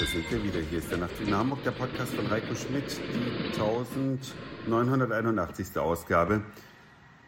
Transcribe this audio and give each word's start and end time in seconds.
da 0.00 0.06
sind 0.06 0.30
wir 0.30 0.42
wieder. 0.42 0.60
Hier 0.60 0.78
ist 0.78 0.90
der 0.90 0.96
Nacht 0.96 1.20
in 1.20 1.34
Hamburg, 1.34 1.62
der 1.62 1.72
Podcast 1.72 2.14
von 2.14 2.30
Heiko 2.30 2.54
Schmidt, 2.54 2.98
die 3.12 3.60
1981. 3.60 5.76
Ausgabe. 5.76 6.40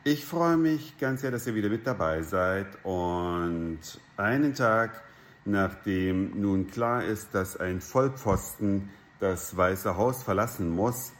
Ich 0.05 0.25
freue 0.25 0.57
mich 0.57 0.97
ganz 0.97 1.21
sehr, 1.21 1.31
dass 1.31 1.47
ihr 1.47 1.55
wieder 1.55 1.69
mit 1.69 1.87
dabei 1.87 2.23
seid. 2.23 2.83
Und 2.83 3.81
einen 4.17 4.55
Tag, 4.55 5.03
nachdem 5.45 6.41
nun 6.41 6.67
klar 6.67 7.05
ist, 7.05 7.35
dass 7.35 7.59
ein 7.59 7.83
Vollpfosten 7.83 8.89
das 9.21 9.55
Weiße 9.55 9.99
Haus 9.99 10.23
verlassen 10.23 10.71
muss, 10.71 11.13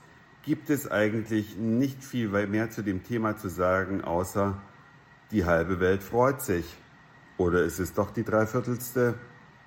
gibt 0.45 0.71
es 0.71 0.91
eigentlich 0.91 1.59
nicht 1.59 2.03
viel 2.03 2.29
mehr 2.47 2.71
zu 2.71 2.83
dem 2.83 3.05
Thema 3.05 3.37
zu 3.37 3.51
sagen, 3.51 4.03
außer 4.03 4.57
die 5.33 5.45
halbe 5.45 5.81
Welt 5.81 6.03
freut 6.03 6.41
sich. 6.41 6.65
Oder 7.37 7.63
ist 7.63 7.79
es 7.79 7.93
doch 7.93 8.11
die 8.11 8.25
Dreiviertelste? 8.25 9.17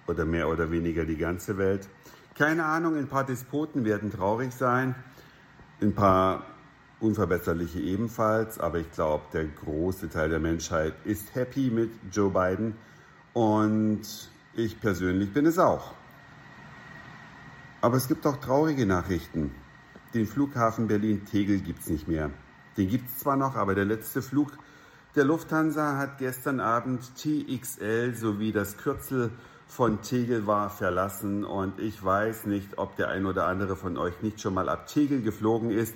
Oder 0.07 0.25
mehr 0.25 0.49
oder 0.49 0.71
weniger 0.71 1.05
die 1.05 1.17
ganze 1.17 1.57
Welt. 1.57 1.87
Keine 2.35 2.65
Ahnung, 2.65 2.97
ein 2.97 3.07
paar 3.07 3.25
Despoten 3.25 3.85
werden 3.85 4.11
traurig 4.11 4.53
sein, 4.53 4.95
ein 5.81 5.93
paar 5.93 6.45
unverbesserliche 6.99 7.79
ebenfalls, 7.79 8.59
aber 8.59 8.79
ich 8.79 8.91
glaube, 8.91 9.23
der 9.33 9.45
große 9.45 10.09
Teil 10.09 10.29
der 10.29 10.39
Menschheit 10.39 10.93
ist 11.03 11.35
happy 11.35 11.69
mit 11.69 11.91
Joe 12.11 12.29
Biden 12.29 12.75
und 13.33 14.01
ich 14.53 14.79
persönlich 14.79 15.33
bin 15.33 15.45
es 15.45 15.59
auch. 15.59 15.93
Aber 17.81 17.97
es 17.97 18.07
gibt 18.07 18.25
auch 18.25 18.37
traurige 18.37 18.85
Nachrichten. 18.85 19.51
Den 20.13 20.25
Flughafen 20.25 20.87
Berlin-Tegel 20.87 21.59
gibt 21.59 21.81
es 21.81 21.89
nicht 21.89 22.07
mehr. 22.07 22.31
Den 22.77 22.89
gibt 22.89 23.09
es 23.09 23.19
zwar 23.19 23.35
noch, 23.35 23.55
aber 23.55 23.75
der 23.75 23.85
letzte 23.85 24.21
Flug 24.21 24.57
der 25.15 25.23
Lufthansa 25.23 25.97
hat 25.97 26.17
gestern 26.17 26.59
Abend 26.59 27.15
TXL 27.15 28.15
sowie 28.15 28.51
das 28.51 28.77
Kürzel 28.77 29.31
von 29.67 30.01
Tegel 30.01 30.47
war 30.47 30.69
verlassen 30.69 31.43
und 31.43 31.79
ich 31.79 32.03
weiß 32.03 32.45
nicht, 32.45 32.77
ob 32.77 32.95
der 32.95 33.09
ein 33.09 33.25
oder 33.25 33.47
andere 33.47 33.75
von 33.75 33.97
euch 33.97 34.21
nicht 34.21 34.39
schon 34.41 34.53
mal 34.53 34.69
ab 34.69 34.87
Tegel 34.87 35.21
geflogen 35.21 35.71
ist. 35.71 35.95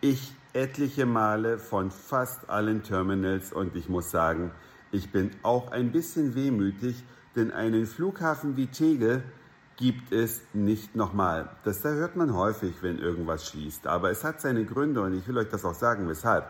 Ich 0.00 0.32
etliche 0.52 1.06
Male 1.06 1.58
von 1.58 1.90
fast 1.90 2.48
allen 2.48 2.82
Terminals 2.82 3.52
und 3.52 3.76
ich 3.76 3.88
muss 3.88 4.10
sagen, 4.10 4.50
ich 4.92 5.12
bin 5.12 5.30
auch 5.42 5.70
ein 5.70 5.92
bisschen 5.92 6.34
wehmütig, 6.34 7.04
denn 7.36 7.52
einen 7.52 7.86
Flughafen 7.86 8.56
wie 8.56 8.66
Tegel 8.66 9.22
gibt 9.76 10.12
es 10.12 10.42
nicht 10.52 10.94
nochmal. 10.96 11.48
Das 11.64 11.80
da 11.80 11.90
hört 11.90 12.16
man 12.16 12.34
häufig, 12.34 12.74
wenn 12.82 12.98
irgendwas 12.98 13.48
schließt. 13.48 13.86
Aber 13.86 14.10
es 14.10 14.24
hat 14.24 14.40
seine 14.40 14.64
Gründe 14.64 15.00
und 15.00 15.14
ich 15.14 15.26
will 15.26 15.38
euch 15.38 15.48
das 15.48 15.64
auch 15.64 15.74
sagen, 15.74 16.08
weshalb. 16.08 16.46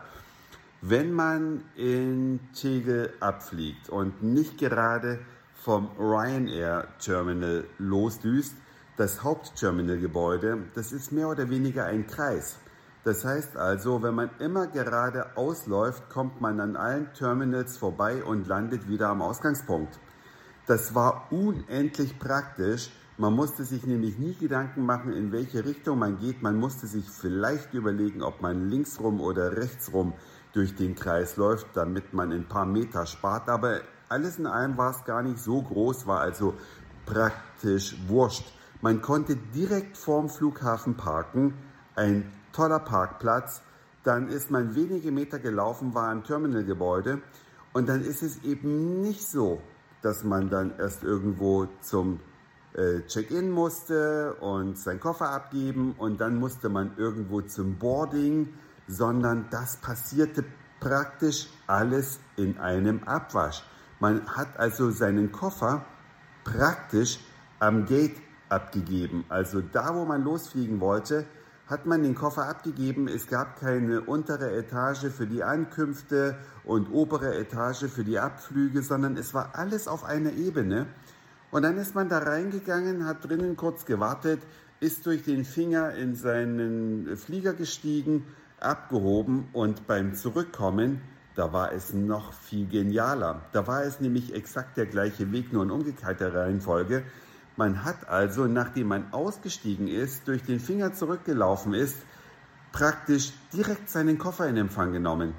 Wenn 0.81 1.13
man 1.13 1.63
in 1.75 2.39
Tegel 2.53 3.13
abfliegt 3.19 3.89
und 3.89 4.23
nicht 4.23 4.57
gerade 4.57 5.19
vom 5.63 5.89
Ryanair 5.97 6.87
Terminal 6.99 7.65
losdüst, 7.77 8.55
das 8.97 9.23
Hauptterminalgebäude, 9.23 10.57
das 10.73 10.91
ist 10.91 11.11
mehr 11.11 11.29
oder 11.29 11.49
weniger 11.49 11.85
ein 11.85 12.07
Kreis. 12.07 12.57
Das 13.03 13.25
heißt 13.25 13.57
also, 13.57 14.01
wenn 14.03 14.15
man 14.15 14.29
immer 14.39 14.67
gerade 14.67 15.37
ausläuft, 15.37 16.09
kommt 16.09 16.41
man 16.41 16.59
an 16.59 16.75
allen 16.75 17.13
Terminals 17.13 17.77
vorbei 17.77 18.23
und 18.23 18.47
landet 18.47 18.87
wieder 18.87 19.09
am 19.09 19.21
Ausgangspunkt. 19.21 19.99
Das 20.67 20.93
war 20.93 21.27
unendlich 21.31 22.19
praktisch. 22.19 22.91
Man 23.17 23.33
musste 23.33 23.63
sich 23.63 23.85
nämlich 23.85 24.17
nie 24.17 24.35
Gedanken 24.35 24.85
machen, 24.85 25.13
in 25.13 25.31
welche 25.31 25.65
Richtung 25.65 25.99
man 25.99 26.19
geht. 26.19 26.41
Man 26.41 26.57
musste 26.57 26.87
sich 26.87 27.09
vielleicht 27.09 27.73
überlegen, 27.73 28.23
ob 28.23 28.41
man 28.41 28.69
linksrum 28.69 29.19
oder 29.19 29.57
rechtsrum 29.57 30.13
durch 30.53 30.75
den 30.75 30.95
Kreis 30.95 31.37
läuft, 31.37 31.67
damit 31.73 32.13
man 32.13 32.31
ein 32.31 32.47
paar 32.47 32.65
Meter 32.65 33.05
spart. 33.05 33.49
Aber 33.49 33.81
alles 34.11 34.37
in 34.37 34.45
allem 34.45 34.77
war 34.77 34.91
es 34.91 35.05
gar 35.05 35.23
nicht 35.23 35.39
so 35.39 35.61
groß, 35.61 36.05
war 36.05 36.19
also 36.19 36.53
praktisch 37.05 37.95
wurscht. 38.07 38.45
Man 38.81 39.01
konnte 39.01 39.35
direkt 39.35 39.97
vorm 39.97 40.29
Flughafen 40.29 40.95
parken, 40.95 41.53
ein 41.95 42.31
toller 42.51 42.79
Parkplatz. 42.79 43.61
Dann 44.03 44.27
ist 44.27 44.51
man 44.51 44.75
wenige 44.75 45.11
Meter 45.11 45.39
gelaufen, 45.39 45.93
war 45.93 46.11
im 46.11 46.23
Terminalgebäude. 46.23 47.21
Und 47.73 47.87
dann 47.87 48.01
ist 48.01 48.21
es 48.21 48.43
eben 48.43 49.01
nicht 49.01 49.25
so, 49.27 49.61
dass 50.01 50.23
man 50.23 50.49
dann 50.49 50.77
erst 50.77 51.03
irgendwo 51.03 51.67
zum 51.81 52.19
äh, 52.73 53.01
Check-in 53.07 53.51
musste 53.51 54.33
und 54.41 54.77
seinen 54.77 54.99
Koffer 54.99 55.29
abgeben 55.29 55.95
und 55.97 56.19
dann 56.19 56.37
musste 56.37 56.69
man 56.69 56.97
irgendwo 56.97 57.41
zum 57.41 57.77
Boarding, 57.77 58.49
sondern 58.87 59.45
das 59.51 59.77
passierte 59.77 60.43
praktisch 60.79 61.47
alles 61.67 62.19
in 62.35 62.57
einem 62.57 63.03
Abwasch. 63.03 63.63
Man 64.01 64.25
hat 64.25 64.57
also 64.57 64.89
seinen 64.89 65.31
Koffer 65.31 65.85
praktisch 66.43 67.19
am 67.59 67.85
Gate 67.85 68.17
abgegeben. 68.49 69.25
Also 69.29 69.61
da, 69.61 69.93
wo 69.93 70.05
man 70.05 70.23
losfliegen 70.23 70.79
wollte, 70.79 71.25
hat 71.67 71.85
man 71.85 72.01
den 72.01 72.15
Koffer 72.15 72.49
abgegeben. 72.49 73.07
Es 73.07 73.27
gab 73.27 73.59
keine 73.59 74.01
untere 74.01 74.57
Etage 74.57 75.11
für 75.15 75.27
die 75.27 75.43
Ankünfte 75.43 76.35
und 76.63 76.91
obere 76.91 77.37
Etage 77.37 77.91
für 77.91 78.03
die 78.03 78.17
Abflüge, 78.17 78.81
sondern 78.81 79.17
es 79.17 79.35
war 79.35 79.51
alles 79.53 79.87
auf 79.87 80.03
einer 80.03 80.33
Ebene. 80.33 80.87
Und 81.51 81.61
dann 81.61 81.77
ist 81.77 81.93
man 81.93 82.09
da 82.09 82.17
reingegangen, 82.17 83.05
hat 83.05 83.23
drinnen 83.23 83.55
kurz 83.55 83.85
gewartet, 83.85 84.41
ist 84.79 85.05
durch 85.05 85.21
den 85.21 85.45
Finger 85.45 85.93
in 85.93 86.15
seinen 86.15 87.15
Flieger 87.17 87.53
gestiegen, 87.53 88.25
abgehoben 88.59 89.47
und 89.53 89.85
beim 89.85 90.15
Zurückkommen 90.15 91.01
da 91.35 91.53
war 91.53 91.71
es 91.71 91.93
noch 91.93 92.33
viel 92.33 92.67
genialer. 92.67 93.41
Da 93.53 93.65
war 93.67 93.83
es 93.83 93.99
nämlich 93.99 94.33
exakt 94.33 94.77
der 94.77 94.85
gleiche 94.85 95.31
Weg, 95.31 95.53
nur 95.53 95.63
in 95.63 95.71
umgekehrter 95.71 96.33
Reihenfolge. 96.33 97.03
Man 97.55 97.83
hat 97.83 98.07
also, 98.09 98.47
nachdem 98.47 98.87
man 98.87 99.13
ausgestiegen 99.13 99.87
ist, 99.87 100.27
durch 100.27 100.43
den 100.43 100.59
Finger 100.59 100.93
zurückgelaufen 100.93 101.73
ist, 101.73 101.97
praktisch 102.71 103.33
direkt 103.53 103.89
seinen 103.89 104.17
Koffer 104.17 104.47
in 104.47 104.57
Empfang 104.57 104.93
genommen 104.93 105.33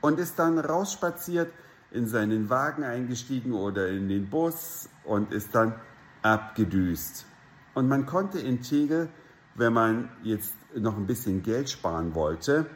und 0.00 0.18
ist 0.18 0.38
dann 0.38 0.58
rausspaziert, 0.58 1.52
in 1.90 2.06
seinen 2.06 2.50
Wagen 2.50 2.84
eingestiegen 2.84 3.52
oder 3.52 3.88
in 3.88 4.08
den 4.08 4.28
Bus 4.28 4.90
und 5.04 5.32
ist 5.32 5.54
dann 5.54 5.74
abgedüst. 6.22 7.24
Und 7.74 7.88
man 7.88 8.04
konnte 8.04 8.38
in 8.38 8.60
Tegel, 8.60 9.08
wenn 9.54 9.72
man 9.72 10.10
jetzt 10.22 10.54
noch 10.76 10.96
ein 10.96 11.06
bisschen 11.06 11.42
Geld 11.42 11.70
sparen 11.70 12.14
wollte, 12.14 12.66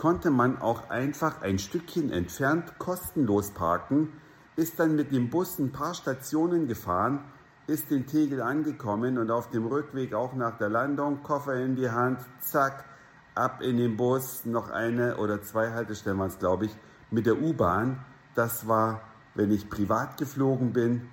konnte 0.00 0.30
man 0.30 0.62
auch 0.62 0.88
einfach 0.88 1.42
ein 1.42 1.58
Stückchen 1.58 2.10
entfernt 2.10 2.78
kostenlos 2.78 3.50
parken, 3.50 4.08
ist 4.56 4.80
dann 4.80 4.96
mit 4.96 5.12
dem 5.12 5.28
Bus 5.28 5.58
ein 5.58 5.72
paar 5.72 5.92
Stationen 5.92 6.66
gefahren, 6.66 7.22
ist 7.66 7.92
in 7.92 8.06
Tegel 8.06 8.40
angekommen 8.40 9.18
und 9.18 9.30
auf 9.30 9.50
dem 9.50 9.66
Rückweg 9.66 10.14
auch 10.14 10.32
nach 10.32 10.56
der 10.56 10.70
Landung, 10.70 11.22
Koffer 11.22 11.56
in 11.56 11.76
die 11.76 11.90
Hand, 11.90 12.18
zack, 12.40 12.86
ab 13.34 13.60
in 13.60 13.76
den 13.76 13.98
Bus, 13.98 14.46
noch 14.46 14.70
eine 14.70 15.18
oder 15.18 15.42
zwei 15.42 15.70
Haltestellen 15.72 16.18
waren 16.18 16.28
es, 16.28 16.38
glaube 16.38 16.64
ich, 16.64 16.74
mit 17.10 17.26
der 17.26 17.38
U-Bahn. 17.38 18.02
Das 18.34 18.66
war, 18.66 19.02
wenn 19.34 19.50
ich 19.50 19.68
privat 19.68 20.16
geflogen 20.16 20.72
bin, 20.72 21.10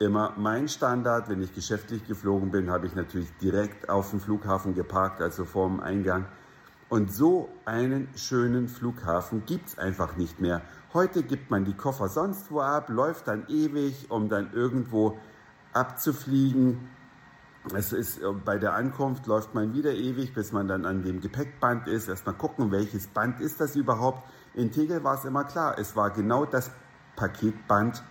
immer 0.00 0.32
mein 0.36 0.66
Standard. 0.66 1.28
Wenn 1.28 1.40
ich 1.40 1.54
geschäftlich 1.54 2.04
geflogen 2.08 2.50
bin, 2.50 2.68
habe 2.68 2.88
ich 2.88 2.96
natürlich 2.96 3.30
direkt 3.40 3.88
auf 3.88 4.10
dem 4.10 4.18
Flughafen 4.18 4.74
geparkt, 4.74 5.22
also 5.22 5.44
vor 5.44 5.68
dem 5.68 5.78
Eingang 5.78 6.26
und 6.88 7.12
so 7.12 7.48
einen 7.64 8.08
schönen 8.16 8.68
Flughafen 8.68 9.44
gibt 9.46 9.68
es 9.68 9.78
einfach 9.78 10.16
nicht 10.16 10.40
mehr. 10.40 10.62
Heute 10.92 11.22
gibt 11.22 11.50
man 11.50 11.64
die 11.64 11.74
Koffer 11.74 12.08
sonst 12.08 12.50
wo 12.50 12.60
ab, 12.60 12.88
läuft 12.88 13.26
dann 13.26 13.46
ewig, 13.48 14.10
um 14.10 14.28
dann 14.28 14.52
irgendwo 14.52 15.18
abzufliegen. 15.72 16.88
Es 17.74 17.92
ist 17.92 18.18
äh, 18.18 18.32
bei 18.44 18.58
der 18.58 18.74
Ankunft 18.74 19.26
läuft 19.26 19.54
man 19.54 19.72
wieder 19.72 19.92
ewig, 19.94 20.34
bis 20.34 20.52
man 20.52 20.68
dann 20.68 20.84
an 20.84 21.02
dem 21.02 21.20
Gepäckband 21.20 21.88
ist. 21.88 22.08
Erstmal 22.08 22.36
gucken, 22.36 22.70
welches 22.70 23.08
Band 23.08 23.40
ist 23.40 23.60
das 23.60 23.74
überhaupt. 23.74 24.28
In 24.54 24.70
Tegel 24.70 25.02
war 25.02 25.18
es 25.18 25.24
immer 25.24 25.44
klar, 25.44 25.76
es 25.78 25.96
war 25.96 26.10
genau 26.10 26.44
das 26.44 26.70
Paketband 27.16 28.04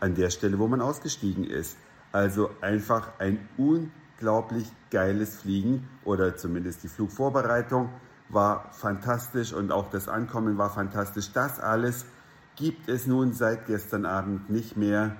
an 0.00 0.14
der 0.14 0.30
Stelle, 0.30 0.58
wo 0.58 0.68
man 0.68 0.80
ausgestiegen 0.80 1.44
ist. 1.44 1.76
Also 2.12 2.50
einfach 2.60 3.18
ein 3.18 3.48
unglaublich 3.56 4.70
geiles 4.90 5.40
Fliegen 5.40 5.88
oder 6.04 6.36
zumindest 6.36 6.84
die 6.84 6.88
Flugvorbereitung 6.88 7.90
war 8.28 8.70
fantastisch 8.72 9.52
und 9.52 9.72
auch 9.72 9.90
das 9.90 10.08
Ankommen 10.08 10.58
war 10.58 10.70
fantastisch. 10.70 11.32
Das 11.32 11.60
alles 11.60 12.04
gibt 12.56 12.88
es 12.88 13.06
nun 13.06 13.32
seit 13.32 13.66
gestern 13.66 14.04
Abend 14.04 14.50
nicht 14.50 14.76
mehr. 14.76 15.16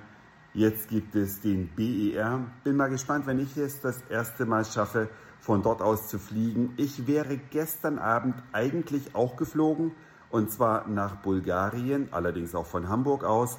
Jetzt 0.53 0.89
gibt 0.89 1.15
es 1.15 1.41
den 1.41 1.69
BER. 1.75 2.41
Bin 2.63 2.75
mal 2.75 2.89
gespannt, 2.89 3.27
wenn 3.27 3.39
ich 3.39 3.55
es 3.57 3.81
das 3.81 4.01
erste 4.09 4.45
Mal 4.45 4.65
schaffe, 4.65 5.09
von 5.39 5.63
dort 5.63 5.81
aus 5.81 6.09
zu 6.09 6.19
fliegen. 6.19 6.73
Ich 6.77 7.07
wäre 7.07 7.37
gestern 7.37 7.97
Abend 7.97 8.35
eigentlich 8.51 9.15
auch 9.15 9.37
geflogen 9.37 9.93
und 10.29 10.51
zwar 10.51 10.87
nach 10.87 11.15
Bulgarien, 11.17 12.09
allerdings 12.11 12.53
auch 12.55 12.65
von 12.65 12.89
Hamburg 12.89 13.23
aus. 13.23 13.57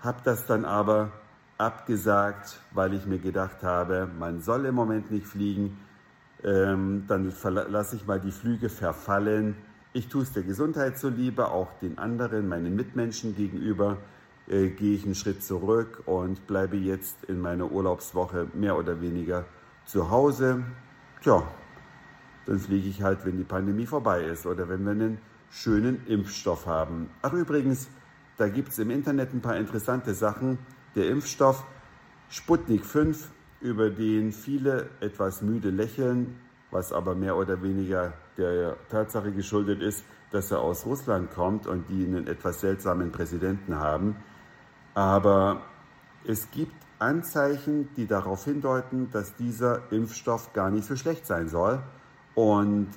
Hab 0.00 0.24
das 0.24 0.46
dann 0.46 0.64
aber 0.64 1.12
abgesagt, 1.58 2.60
weil 2.72 2.92
ich 2.92 3.06
mir 3.06 3.18
gedacht 3.18 3.62
habe, 3.62 4.08
man 4.18 4.40
soll 4.40 4.66
im 4.66 4.74
Moment 4.74 5.10
nicht 5.10 5.26
fliegen 5.26 5.78
ähm, 6.44 7.04
dann 7.08 7.32
lasse 7.44 7.96
ich 7.96 8.06
mal 8.06 8.20
die 8.20 8.32
Flüge 8.32 8.68
verfallen. 8.68 9.56
Ich 9.92 10.08
tue 10.08 10.22
es 10.22 10.32
der 10.32 10.42
Gesundheit 10.42 10.98
zuliebe, 10.98 11.48
auch 11.50 11.68
den 11.80 11.98
anderen, 11.98 12.48
meinen 12.48 12.74
Mitmenschen 12.74 13.36
gegenüber, 13.36 13.98
äh, 14.48 14.68
gehe 14.68 14.94
ich 14.94 15.04
einen 15.04 15.14
Schritt 15.14 15.42
zurück 15.42 16.02
und 16.06 16.46
bleibe 16.46 16.76
jetzt 16.76 17.24
in 17.24 17.40
meiner 17.40 17.70
Urlaubswoche 17.70 18.48
mehr 18.54 18.76
oder 18.76 19.00
weniger 19.00 19.44
zu 19.84 20.10
Hause. 20.10 20.62
Tja, 21.22 21.42
dann 22.46 22.58
fliege 22.58 22.88
ich 22.88 23.02
halt, 23.02 23.24
wenn 23.24 23.36
die 23.36 23.44
Pandemie 23.44 23.86
vorbei 23.86 24.24
ist 24.24 24.46
oder 24.46 24.68
wenn 24.68 24.84
wir 24.84 24.92
einen 24.92 25.18
schönen 25.50 26.06
Impfstoff 26.06 26.66
haben. 26.66 27.10
Ach 27.20 27.32
übrigens, 27.32 27.88
da 28.38 28.48
gibt 28.48 28.70
es 28.72 28.78
im 28.78 28.90
Internet 28.90 29.32
ein 29.32 29.42
paar 29.42 29.56
interessante 29.56 30.14
Sachen. 30.14 30.58
Der 30.96 31.08
Impfstoff 31.08 31.64
Sputnik 32.30 32.84
5, 32.84 33.30
über 33.62 33.90
den 33.90 34.32
viele 34.32 34.90
etwas 35.00 35.40
müde 35.40 35.70
lächeln, 35.70 36.36
was 36.70 36.92
aber 36.92 37.14
mehr 37.14 37.36
oder 37.36 37.62
weniger 37.62 38.12
der 38.36 38.76
Tatsache 38.90 39.32
geschuldet 39.32 39.80
ist, 39.80 40.04
dass 40.30 40.50
er 40.50 40.60
aus 40.60 40.86
Russland 40.86 41.30
kommt 41.30 41.66
und 41.66 41.88
die 41.88 42.04
einen 42.04 42.26
etwas 42.26 42.60
seltsamen 42.60 43.12
Präsidenten 43.12 43.78
haben. 43.78 44.16
Aber 44.94 45.62
es 46.24 46.50
gibt 46.50 46.74
Anzeichen, 46.98 47.88
die 47.96 48.06
darauf 48.06 48.44
hindeuten, 48.44 49.10
dass 49.10 49.34
dieser 49.36 49.92
Impfstoff 49.92 50.52
gar 50.52 50.70
nicht 50.70 50.86
so 50.86 50.96
schlecht 50.96 51.26
sein 51.26 51.48
soll. 51.48 51.82
Und 52.34 52.88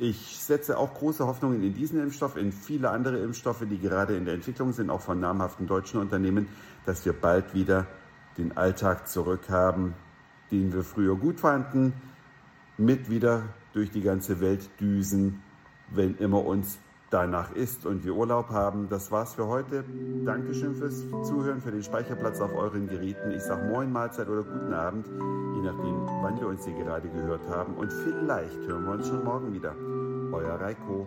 ich 0.00 0.38
setze 0.38 0.78
auch 0.78 0.94
große 0.94 1.26
Hoffnungen 1.26 1.62
in 1.62 1.74
diesen 1.74 2.02
Impfstoff, 2.02 2.36
in 2.36 2.50
viele 2.50 2.90
andere 2.90 3.18
Impfstoffe, 3.18 3.64
die 3.68 3.78
gerade 3.78 4.16
in 4.16 4.24
der 4.24 4.34
Entwicklung 4.34 4.72
sind, 4.72 4.90
auch 4.90 5.02
von 5.02 5.20
namhaften 5.20 5.66
deutschen 5.66 6.00
Unternehmen, 6.00 6.48
dass 6.86 7.04
wir 7.04 7.12
bald 7.12 7.54
wieder 7.54 7.86
den 8.38 8.56
Alltag 8.56 9.08
zurückhaben, 9.08 9.94
den 10.50 10.72
wir 10.72 10.82
früher 10.82 11.16
gut 11.16 11.40
fanden, 11.40 11.92
mit 12.78 13.10
wieder 13.10 13.42
durch 13.72 13.90
die 13.90 14.02
ganze 14.02 14.40
Welt 14.40 14.68
düsen, 14.80 15.42
wenn 15.90 16.16
immer 16.16 16.44
uns 16.44 16.78
danach 17.10 17.52
ist 17.52 17.84
und 17.84 18.04
wir 18.04 18.14
Urlaub 18.14 18.50
haben. 18.50 18.88
Das 18.88 19.10
war's 19.10 19.34
für 19.34 19.46
heute. 19.46 19.84
Dankeschön 20.24 20.74
fürs 20.74 21.08
Zuhören, 21.22 21.60
für 21.60 21.70
den 21.70 21.82
Speicherplatz 21.82 22.40
auf 22.40 22.54
euren 22.54 22.88
Geräten. 22.88 23.30
Ich 23.32 23.42
sage 23.42 23.68
Moin, 23.68 23.92
Mahlzeit 23.92 24.28
oder 24.28 24.42
guten 24.42 24.72
Abend, 24.72 25.06
je 25.06 25.62
nachdem, 25.62 26.06
wann 26.22 26.40
wir 26.40 26.48
uns 26.48 26.64
hier 26.64 26.74
gerade 26.74 27.08
gehört 27.08 27.46
haben. 27.48 27.74
Und 27.74 27.92
vielleicht 27.92 28.58
hören 28.66 28.84
wir 28.84 28.92
uns 28.92 29.08
schon 29.08 29.24
morgen 29.24 29.52
wieder. 29.52 29.74
Euer 30.32 30.58
Reiko. 30.58 31.06